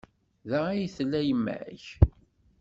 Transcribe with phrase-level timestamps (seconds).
[0.49, 1.83] Da ay tella yemma-k?